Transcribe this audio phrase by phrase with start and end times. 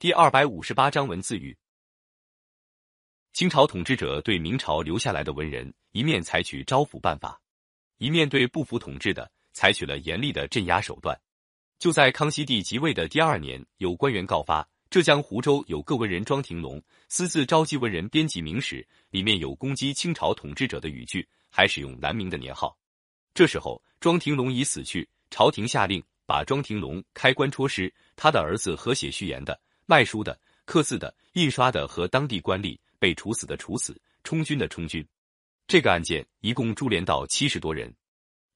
[0.00, 1.58] 第二百五十八章文字狱。
[3.32, 7.40] 清朝统治者对明朝留下来的文人，一面采取招抚办法，
[7.96, 11.20] 一面对不服统治的，采取了严厉的镇压手段。
[11.80, 22.78] 就在康熙帝即位的第二年，有官员告发，浙江湖州有个文人庄廷龙私自召集文人编辑明史，里面有攻击清朝统治者的语句，还使用南明的年号。
[23.34, 32.78] 这时候，庄廷龙已死去，朝廷下令把庄廷龙开棺戳尸，他的儿子和写序言的、卖书的、刻字的、印刷的和当地官吏。
[33.00, 35.06] 被处死的处死，充军的充军。
[35.68, 37.94] 这个案件一共株连到七十多人。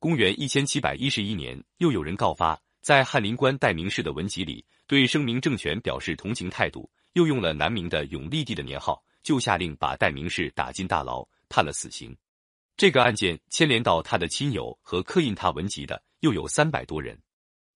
[0.00, 12.12] 公元一千七百一十一年，又有人告发，在翰林官戴明氏的文集里，对声明政权表示同情态度，又用了南明的永历帝的年号，就下令把戴明氏打进大牢，判了死刑。
[12.76, 17.16] 这个案件牵连到他的亲友和刻印他文集的，又有三百多人。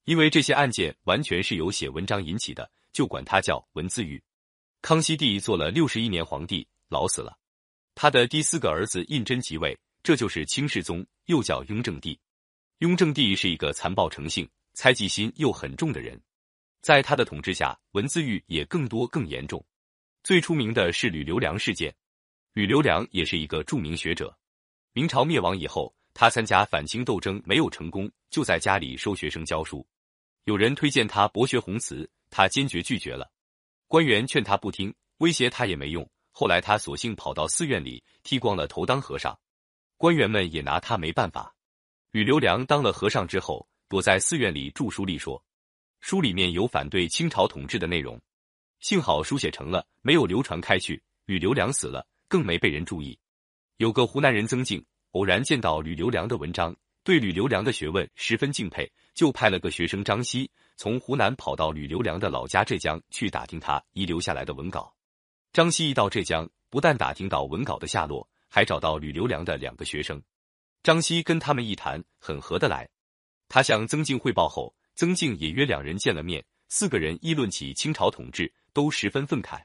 [0.04, 4.22] 因为这些案件完全是由写文章引起的，就管他叫文字狱。
[4.80, 7.36] 康熙帝做了六十一年皇帝，老死了。
[7.94, 12.18] 他的第四个儿子胤禛即位，这就是清世宗，又叫雍正帝。
[12.78, 16.18] 雍正帝是一个残暴成性、猜忌心又很重的人，
[16.80, 19.62] 在他的统治下，文字狱也更多更严重。
[20.22, 21.94] 最出名的是吕留良事件。
[22.54, 24.34] 吕留良也是一个著名学者。
[24.94, 29.86] 明朝灭亡以后，他参加反清斗争没有成功，就在家里收学生教书。
[30.44, 33.30] 有人推荐他博学宏词，他坚决拒绝了。
[33.86, 36.08] 官员劝他不听，威胁他也没用。
[36.32, 39.38] 后来他索性跑到寺院里剃光了头当和尚，
[39.96, 41.54] 官员们也拿他没办法。
[42.10, 45.42] 吕留良当了和尚之后，躲在寺院里著书立说，
[46.00, 48.20] 书里面有反对清朝统治的内容。
[48.80, 51.02] 幸好书写成了，没有流传开去。
[51.24, 53.18] 吕留良死了，更没被人注意。
[53.78, 60.48] 有个湖南人曾静偶然见到吕留良的文章，对吕留良的学问十分敬佩，就派了个学生张希。
[60.76, 64.94] 从湖南跑到吕留良的老家浙江去打听他遗留下来的文稿。
[65.54, 70.22] 张希一到浙江，不但打听到文稿的下落，还找到吕留良的两个学生。
[70.82, 72.86] 张希跟他们一谈，很合得来。
[73.48, 76.44] 他向曾静汇报后，曾静也约两人见了面。
[76.68, 79.62] 四个人议论起清朝统治，都十分愤慨。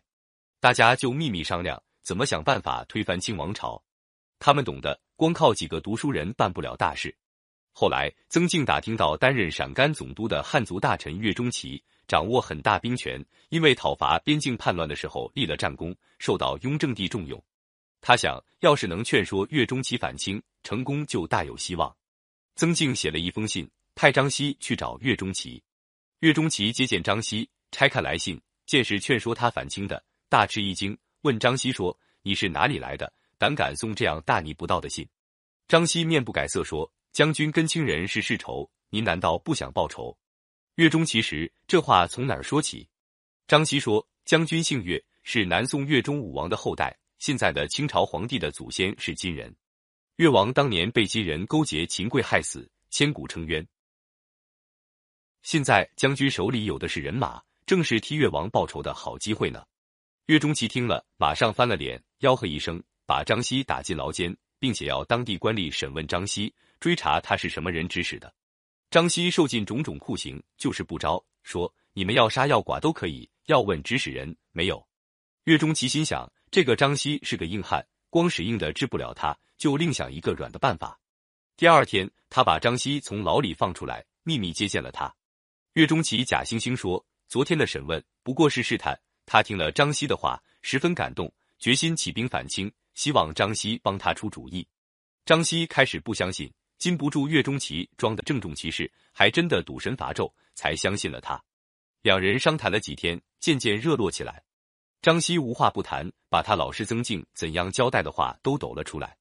[0.62, 3.84] 大家就秘密商量怎么想办法推翻清王朝。
[4.40, 7.14] 他们懂得，光靠几个读书人办不了大事。
[7.74, 17.42] 后来，曾静打听到担任陕甘总督的汉族大臣岳钟琪掌握很大兵权，因为讨伐边境叛乱的时候立了战功，受到雍正帝重用。
[18.02, 21.96] 他想要是能劝说岳钟琪反清，成功就大有希望。
[22.56, 25.64] 曾静写了一封信，派张熙去找岳钟琪。
[26.20, 33.12] 岳钟琪接见张熙，拆开来信，见是劝说他反清的，大吃一惊，问张熙说：“你是哪里来的？
[33.38, 35.08] 胆敢送这样大逆不道的信？”
[35.70, 36.92] 张熙面不改色说。
[37.12, 40.18] 将军跟清人是世仇，您难道不想报仇？
[40.76, 42.88] 岳钟其实这话从哪儿说起？
[43.48, 49.54] 张熙说：“将军姓岳，是南宋岳钟武王的后代，现在的清朝皇帝的祖先是金人。
[50.16, 53.68] 岳王当年被金人勾结秦桧害死，千古称冤。
[55.42, 59.66] 现在将军手里有的是人马，正是替岳王报仇的好机会呢。”
[60.28, 66.54] 岳钟琪听了，马上翻了脸，吆喝一声，把张熙打进牢监，并且要当地官吏审问张熙。
[66.82, 68.34] 追查他是什么人指使的，
[68.90, 71.24] 张希受尽种种酷刑，就是不招。
[71.44, 74.84] 说你们要杀要剐都可以，要问指使人没有。
[75.44, 81.00] 岳钟琪心想，这个张希是个硬汉，光使硬的治不了他，就另想一个软的办法。
[81.56, 85.14] 第二天，他把张希从牢里放出来，秘密接见了他。
[85.74, 89.00] 岳钟琪假惺惺说，昨天的审问不过是试探。
[89.28, 94.68] 他听了张希的话，十分感动，决心起兵反清，希望张希帮他出主意。
[95.26, 96.52] 张希开始不相信。
[96.82, 101.40] 禁不住岳钟琪装的郑重其事，还真的赌神伐纣，才相信了他。
[102.02, 104.42] 两人商谈了几天，渐渐热络起来。
[105.00, 109.16] 张熙无话不谈，把他老师曾静怎样交代的话都抖了出来。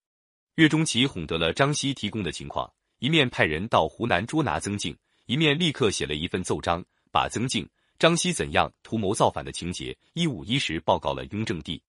[0.54, 6.82] 岳钟琪哄得了张熙提供的情况，一面派人到湖南捉拿曾静，一面立刻写了一份奏章，
[7.12, 7.68] 把曾静、
[7.98, 11.82] 张熙怎样图谋造反的情节一五一十报告了雍正帝。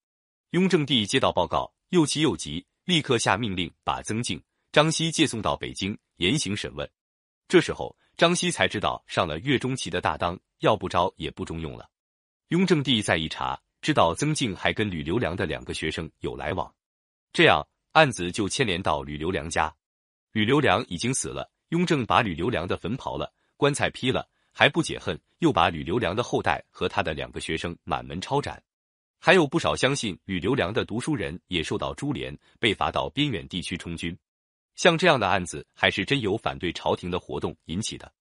[0.49, 4.43] 雍正帝接到报告，又气又急，立刻下命令把曾静。
[4.71, 6.89] 张熙借送到北京严刑审问，
[7.49, 11.89] 这时候张熙才知道上了岳钟琪的大当，要不招也不中用了。
[12.47, 16.73] 雍正帝再一查，知道曾静还跟吕留良的两个学生有来往，
[17.33, 19.73] 这样案子就牵连到吕留良家。
[20.31, 28.63] 吕留良已经死了，雍正把吕留良的坟刨了，棺材劈了，还不解恨，又把吕留良的后代和他的两个学生满门抄斩，
[29.19, 34.17] 还有不少相信吕留良的读书人也受到株连，被罚到边远地区充军。
[34.75, 38.11] 像这样的案子，还是真有反对朝廷的活动引起的。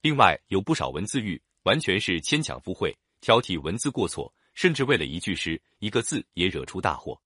[0.00, 7.20] 另外，有不少文字狱完全是牵强附会，挑剔文字过错，甚至为了一句诗、一个字也惹出大祸。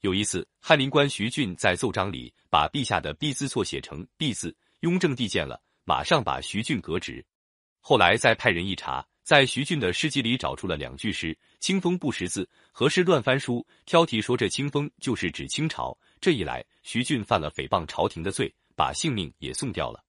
[0.00, 7.24] 有一次，翰林官徐俊在奏章里把陛下的“陛”字错写成“毕”字，雍正帝见了，马上把徐俊革职。
[7.80, 15.96] 后来再派人一查，在徐俊的诗集里找出了两句诗：“清风不识字，何事乱翻书？”挑剔说这清风就是指清朝。
[16.20, 20.03] 这一来，徐俊犯了诽谤朝廷的罪，把性命也送掉了。